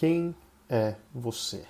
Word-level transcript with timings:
Quem 0.00 0.34
é 0.66 0.94
você? 1.14 1.62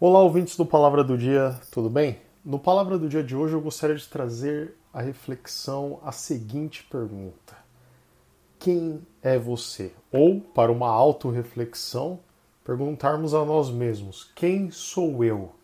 Olá, 0.00 0.22
ouvintes 0.22 0.56
do 0.56 0.64
Palavra 0.64 1.04
do 1.04 1.18
Dia, 1.18 1.60
tudo 1.70 1.90
bem? 1.90 2.18
No 2.42 2.58
Palavra 2.58 2.96
do 2.96 3.06
Dia 3.06 3.22
de 3.22 3.36
hoje 3.36 3.52
eu 3.52 3.60
gostaria 3.60 3.96
de 3.96 4.08
trazer 4.08 4.74
a 4.94 5.02
reflexão 5.02 6.00
a 6.02 6.10
seguinte 6.10 6.84
pergunta: 6.84 7.54
Quem 8.58 9.06
é 9.22 9.38
você? 9.38 9.92
Ou, 10.10 10.40
para 10.40 10.72
uma 10.72 10.88
autorreflexão, 10.88 12.20
perguntarmos 12.66 13.32
a 13.32 13.44
nós 13.44 13.70
mesmos: 13.70 14.24
Quem 14.34 14.72
sou 14.72 15.22
eu? 15.22 15.54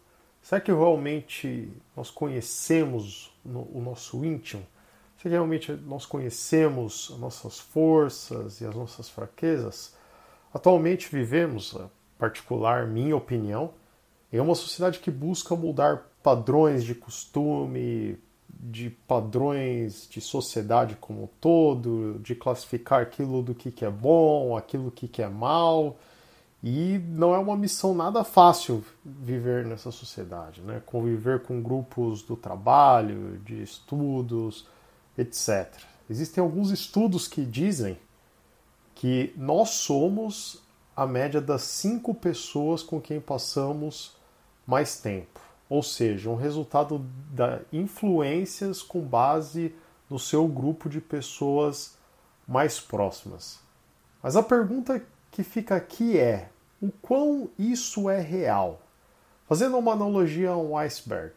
Será 0.40 0.60
que 0.60 0.70
realmente 0.70 1.68
nós 1.96 2.10
conhecemos 2.10 3.34
o 3.44 3.80
nosso 3.80 4.24
íntimo? 4.24 4.64
Será 5.16 5.22
que 5.22 5.28
realmente 5.30 5.72
nós 5.72 6.06
conhecemos 6.06 7.10
as 7.12 7.18
nossas 7.18 7.58
forças 7.58 8.60
e 8.60 8.66
as 8.66 8.74
nossas 8.74 9.08
fraquezas? 9.08 9.94
Atualmente 10.54 11.08
vivemos, 11.10 11.76
particular 12.18 12.86
minha 12.86 13.16
opinião, 13.16 13.72
em 14.32 14.38
uma 14.40 14.54
sociedade 14.54 15.00
que 15.00 15.10
busca 15.10 15.56
mudar 15.56 16.08
padrões 16.22 16.84
de 16.84 16.94
costume, 16.94 18.18
de 18.48 18.90
padrões 18.90 20.08
de 20.08 20.20
sociedade 20.20 20.96
como 21.00 21.24
um 21.24 21.28
todo, 21.40 22.18
de 22.20 22.34
classificar 22.34 23.02
aquilo 23.02 23.42
do 23.42 23.54
que, 23.54 23.84
é 23.84 23.90
bom, 23.90 24.56
aquilo 24.56 24.90
que, 24.90 25.08
que 25.08 25.22
é 25.22 25.28
mal. 25.28 25.96
E 26.62 26.98
não 27.08 27.34
é 27.34 27.38
uma 27.38 27.56
missão 27.56 27.92
nada 27.92 28.22
fácil 28.22 28.84
viver 29.04 29.66
nessa 29.66 29.90
sociedade, 29.90 30.60
né? 30.60 30.80
Conviver 30.86 31.42
com 31.42 31.60
grupos 31.60 32.22
do 32.22 32.36
trabalho, 32.36 33.38
de 33.44 33.60
estudos, 33.62 34.68
etc. 35.18 35.68
Existem 36.08 36.42
alguns 36.42 36.70
estudos 36.70 37.26
que 37.26 37.44
dizem 37.44 37.98
que 38.94 39.32
nós 39.36 39.70
somos 39.70 40.62
a 40.94 41.04
média 41.04 41.40
das 41.40 41.62
cinco 41.62 42.14
pessoas 42.14 42.82
com 42.82 43.00
quem 43.00 43.20
passamos 43.20 44.14
mais 44.64 45.00
tempo, 45.00 45.40
ou 45.68 45.82
seja, 45.82 46.30
um 46.30 46.36
resultado 46.36 47.04
da 47.30 47.60
influências 47.72 48.82
com 48.82 49.00
base 49.00 49.74
no 50.08 50.18
seu 50.18 50.46
grupo 50.46 50.88
de 50.88 51.00
pessoas 51.00 51.96
mais 52.46 52.78
próximas. 52.78 53.58
Mas 54.22 54.36
a 54.36 54.42
pergunta 54.42 55.02
que 55.30 55.42
fica 55.42 55.74
aqui 55.74 56.18
é: 56.18 56.51
o 56.82 56.90
quão 57.00 57.48
isso 57.56 58.10
é 58.10 58.20
real? 58.20 58.82
Fazendo 59.48 59.78
uma 59.78 59.92
analogia 59.92 60.50
a 60.50 60.56
um 60.56 60.76
iceberg, 60.76 61.34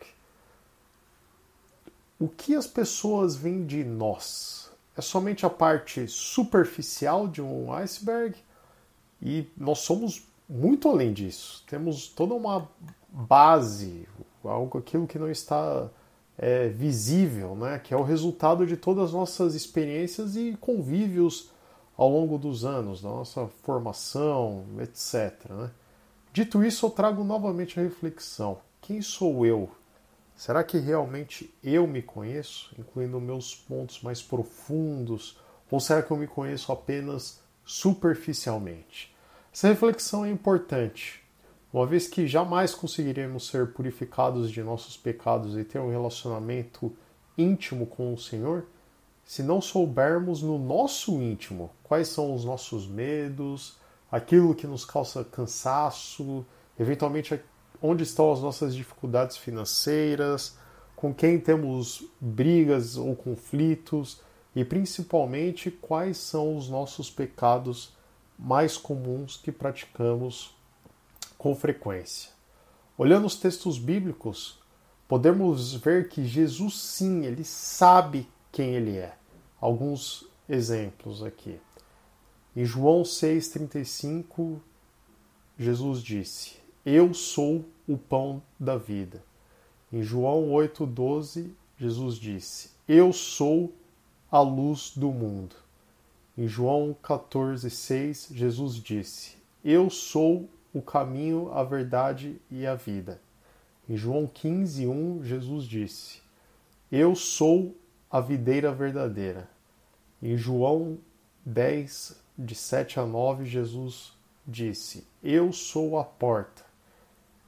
o 2.19 2.27
que 2.27 2.55
as 2.55 2.65
pessoas 2.65 3.35
veem 3.35 3.66
de 3.66 3.83
nós? 3.83 4.71
É 4.97 5.01
somente 5.01 5.45
a 5.45 5.49
parte 5.49 6.07
superficial 6.07 7.27
de 7.27 7.41
um 7.41 7.71
iceberg? 7.73 8.35
E 9.21 9.47
nós 9.55 9.79
somos 9.79 10.25
muito 10.49 10.89
além 10.89 11.13
disso. 11.13 11.63
Temos 11.67 12.07
toda 12.07 12.33
uma 12.33 12.67
base, 13.09 14.07
algo 14.43 14.77
aquilo 14.77 15.05
que 15.05 15.19
não 15.19 15.29
está 15.29 15.89
é, 16.38 16.69
visível, 16.69 17.55
né? 17.55 17.79
que 17.79 17.93
é 17.93 17.97
o 17.97 18.03
resultado 18.03 18.66
de 18.66 18.77
todas 18.77 19.05
as 19.05 19.13
nossas 19.13 19.53
experiências 19.53 20.35
e 20.35 20.57
convívios 20.59 21.51
ao 21.97 22.09
longo 22.09 22.38
dos 22.38 22.65
anos, 22.65 23.01
da 23.01 23.09
nossa 23.09 23.47
formação, 23.63 24.65
etc. 24.79 25.49
Né? 25.49 25.71
Dito 26.33 26.63
isso, 26.63 26.85
eu 26.85 26.89
trago 26.89 27.23
novamente 27.23 27.79
a 27.79 27.83
reflexão: 27.83 28.59
quem 28.81 29.01
sou 29.01 29.45
eu? 29.45 29.69
Será 30.35 30.63
que 30.63 30.77
realmente 30.77 31.53
eu 31.63 31.88
me 31.88 32.01
conheço, 32.01 32.75
incluindo 32.78 33.22
meus 33.22 33.55
pontos 33.55 34.01
mais 34.01 34.22
profundos, 34.22 35.39
ou 35.72 35.79
será 35.79 36.01
que 36.03 36.11
eu 36.11 36.17
me 36.17 36.28
conheço 36.28 36.72
apenas 36.72 37.39
superficialmente? 37.66 39.16
Essa 39.53 39.69
reflexão 39.69 40.25
é 40.25 40.29
importante, 40.29 41.23
uma 41.72 41.85
vez 41.85 42.07
que 42.07 42.28
jamais 42.28 42.75
conseguiremos 42.75 43.47
ser 43.47 43.72
purificados 43.72 44.51
de 44.51 44.61
nossos 44.61 44.97
pecados 44.97 45.57
e 45.57 45.63
ter 45.63 45.79
um 45.79 45.89
relacionamento 45.89 46.95
íntimo 47.38 47.85
com 47.85 48.13
o 48.13 48.17
Senhor, 48.17 48.66
se 49.25 49.41
não 49.41 49.59
soubermos 49.59 50.44
no 50.44 50.59
nosso 50.59 51.19
íntimo 51.19 51.72
quais 51.84 52.08
são 52.08 52.34
os 52.34 52.46
nossos 52.46 52.88
medos, 52.88 53.75
aquilo 54.12 54.53
que 54.53 54.68
nos 54.68 54.86
causa 54.86 55.24
cansaço, 55.24 56.46
eventualmente 56.80 57.41
onde 57.81 58.03
estão 58.03 58.31
as 58.31 58.40
nossas 58.40 58.75
dificuldades 58.75 59.35
financeiras, 59.35 60.58
com 60.96 61.14
quem 61.14 61.40
temos 61.40 62.06
brigas 62.22 62.97
ou 62.97 63.16
conflitos 63.16 64.22
e 64.56 64.64
principalmente 64.64 65.69
quais 65.69 66.18
são 66.18 66.56
os 66.56 66.69
nossos 66.69 67.09
pecados 67.09 67.94
mais 68.38 68.78
comuns 68.78 69.38
que 69.38 69.52
praticamos 69.52 70.56
com 71.38 71.56
frequência. 71.56 72.30
Olhando 72.97 73.25
os 73.25 73.35
textos 73.35 73.78
bíblicos, 73.78 74.59
podemos 75.08 75.74
ver 75.74 76.09
que 76.09 76.25
Jesus 76.25 76.78
sim, 76.80 77.25
ele 77.25 77.44
sabe 77.44 78.28
quem 78.55 78.73
ele 78.73 78.95
é. 78.95 79.13
Alguns 79.59 80.25
exemplos 80.47 81.21
aqui. 81.21 81.59
Em 82.55 82.63
João 82.63 83.03
6,35, 83.03 84.61
Jesus 85.59 86.01
disse: 86.01 86.55
Eu 86.85 87.13
sou 87.13 87.66
o 87.85 87.97
pão 87.97 88.41
da 88.57 88.77
vida. 88.77 89.21
Em 89.91 90.01
João 90.01 90.51
8,12, 90.51 91.51
Jesus 91.77 92.16
disse: 92.16 92.71
Eu 92.88 93.11
sou 93.11 93.73
a 94.31 94.39
luz 94.39 94.93
do 94.95 95.11
mundo. 95.11 95.57
Em 96.37 96.47
João 96.47 96.95
14,6, 97.03 98.33
Jesus 98.33 98.75
disse: 98.75 99.35
Eu 99.66 99.89
sou 99.89 100.49
o 100.73 100.81
caminho, 100.81 101.51
a 101.51 101.61
verdade 101.61 102.39
e 102.49 102.66
a 102.66 102.73
vida. 102.73 103.19
Em 103.89 103.97
João 103.97 104.25
15, 104.25 104.87
1, 104.87 105.25
Jesus 105.25 105.66
disse: 105.66 106.22
Eu 106.89 107.16
sou 107.16 107.75
a 108.16 108.22
videira 108.22 108.72
verdadeira. 108.72 109.50
Em 110.24 110.38
João 110.38 110.98
10, 111.46 112.16
de 112.38 112.56
7 112.56 113.00
a 113.02 113.06
9, 113.06 113.44
Jesus 113.44 114.14
disse: 114.48 115.06
Eu 115.22 115.52
sou 115.52 116.00
a 116.00 116.03
porta. 116.06 116.64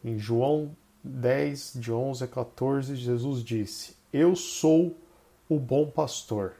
Em 0.03 0.19
João 0.19 0.75
10, 1.03 1.73
de 1.75 1.91
11 1.91 2.23
a 2.25 2.27
14, 2.27 2.95
Jesus 2.95 3.43
disse: 3.43 3.95
Eu 4.11 4.35
sou 4.35 4.97
o 5.47 5.57
bom 5.57 5.89
pastor. 5.89 6.55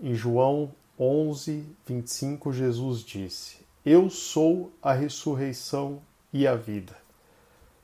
Em 0.00 0.14
João 0.14 0.70
11, 0.98 1.66
25, 1.86 2.52
Jesus 2.52 3.00
disse: 3.02 3.60
eu 3.84 4.10
sou 4.10 4.70
a 4.82 4.92
ressurreição 4.92 6.02
e 6.32 6.46
a 6.46 6.54
vida. 6.54 6.94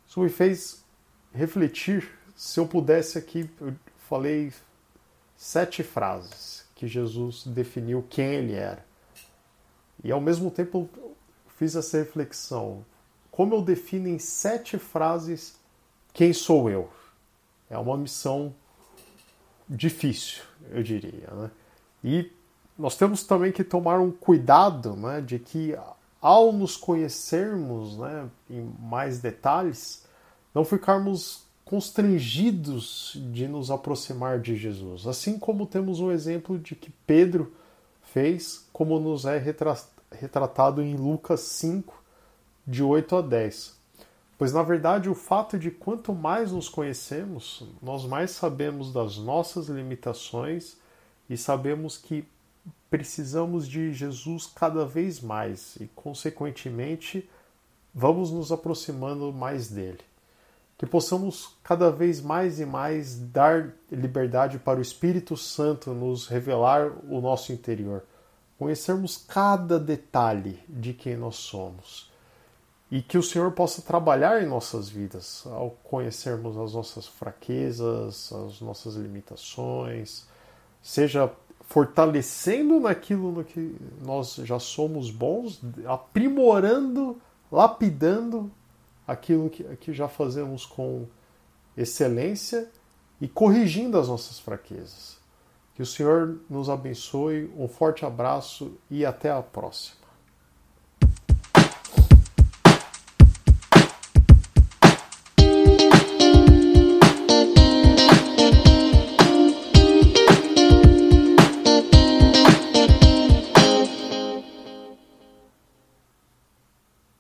Isso 0.07 0.21
me 0.21 0.29
fez 0.29 0.85
refletir. 1.33 2.07
Se 2.37 2.61
eu 2.61 2.69
pudesse 2.69 3.17
aqui, 3.17 3.51
eu 3.59 3.75
falei 3.97 4.53
sete 5.37 5.83
frases 5.83 6.65
que 6.75 6.87
Jesus 6.87 7.45
definiu 7.45 8.05
quem 8.09 8.35
ele 8.35 8.55
era. 8.55 8.85
E 10.03 10.13
ao 10.13 10.21
mesmo 10.21 10.51
tempo 10.51 10.89
fiz 11.57 11.75
essa 11.75 11.99
reflexão. 11.99 12.85
Como 13.31 13.55
eu 13.55 13.63
defino 13.63 14.09
em 14.09 14.19
sete 14.19 14.79
frases 14.79 15.57
quem 16.13 16.33
sou 16.33 16.71
eu? 16.71 16.91
É 17.69 17.77
uma 17.77 17.97
missão 17.97 18.55
difícil, 19.69 20.43
eu 20.71 20.83
diria. 20.83 21.29
Né? 21.31 21.51
E 22.05 22.33
nós 22.79 22.97
temos 22.97 23.25
também 23.25 23.53
que 23.53 23.65
tomar 23.65 24.01
um 24.01 24.11
cuidado 24.11 24.95
né, 24.95 25.21
de 25.21 25.39
que, 25.39 25.77
ao 26.21 26.53
nos 26.53 26.77
conhecermos 26.77 27.97
né, 27.97 28.29
em 28.49 28.62
mais 28.79 29.19
detalhes, 29.19 30.05
não 30.55 30.65
ficarmos 30.65 31.45
constrangidos 31.67 33.19
de 33.33 33.49
nos 33.49 33.73
aproximar 33.73 34.41
de 34.41 34.57
Jesus. 34.57 35.05
Assim 35.05 35.37
como 35.37 35.67
temos 35.67 35.99
um 35.99 36.13
exemplo 36.13 36.59
de 36.59 36.77
que 36.77 36.91
Pedro 37.05 37.53
fez, 38.05 38.69
como 38.73 39.01
nos 39.01 39.25
é 39.25 39.37
retratado 40.13 40.81
em 40.81 40.95
Lucas 40.95 41.41
5, 41.41 41.93
de 42.65 42.85
8 42.85 43.17
a 43.17 43.21
10. 43.21 43.77
Pois 44.39 44.53
na 44.53 44.63
verdade 44.63 45.11
o 45.11 45.15
fato 45.15 45.59
de 45.59 45.73
quanto 45.73 46.15
mais 46.15 46.53
nos 46.53 46.69
conhecemos, 46.69 47.65
nós 47.83 48.05
mais 48.05 48.31
sabemos 48.31 48.93
das 48.93 49.17
nossas 49.19 49.67
limitações 49.67 50.77
e 51.29 51.37
sabemos 51.37 51.99
que 51.99 52.25
precisamos 52.89 53.67
de 53.67 53.93
Jesus 53.93 54.47
cada 54.47 54.87
vez 54.87 55.21
mais 55.21 55.75
e, 55.81 55.89
consequentemente, 55.97 57.29
vamos 57.93 58.31
nos 58.31 58.53
aproximando 58.53 59.33
mais 59.33 59.69
dele. 59.69 59.99
Que 60.78 60.84
possamos 60.84 61.56
cada 61.62 61.90
vez 61.90 62.20
mais 62.20 62.61
e 62.61 62.67
mais 62.67 63.19
dar 63.19 63.73
liberdade 63.90 64.58
para 64.58 64.78
o 64.78 64.82
Espírito 64.82 65.37
Santo 65.37 65.94
nos 65.94 66.26
revelar 66.26 66.93
o 67.08 67.20
nosso 67.20 67.50
interior, 67.52 68.05
conhecermos 68.58 69.17
cada 69.17 69.78
detalhe 69.78 70.62
de 70.69 70.93
quem 70.93 71.17
nós 71.17 71.37
somos. 71.37 72.11
E 72.90 73.02
que 73.02 73.19
o 73.19 73.23
Senhor 73.23 73.50
possa 73.52 73.82
trabalhar 73.82 74.43
em 74.43 74.46
nossas 74.46 74.88
vidas 74.88 75.44
ao 75.46 75.70
conhecermos 75.82 76.56
as 76.56 76.75
nossas 76.75 77.06
fraquezas, 77.06 78.32
as 78.32 78.61
nossas 78.61 78.94
limitações, 78.94 80.26
seja 80.82 81.32
fortalecendo 81.62 82.79
naquilo 82.79 83.32
no 83.32 83.44
que 83.44 83.76
nós 84.05 84.37
já 84.37 84.58
somos 84.58 85.11
bons, 85.11 85.61
aprimorando, 85.84 87.20
lapidando 87.50 88.50
aquilo 89.06 89.50
que, 89.50 89.64
que 89.76 89.93
já 89.93 90.08
fazemos 90.08 90.64
com 90.64 91.06
excelência 91.76 92.70
e 93.20 93.29
corrigindo 93.29 93.99
as 93.99 94.08
nossas 94.08 94.38
fraquezas. 94.38 95.19
Que 95.75 95.82
o 95.82 95.87
Senhor 95.87 96.41
nos 96.49 96.70
abençoe, 96.70 97.53
um 97.56 97.69
forte 97.69 98.05
abraço 98.05 98.79
e 98.91 99.05
até 99.05 99.31
a 99.31 99.43
próxima. 99.43 100.06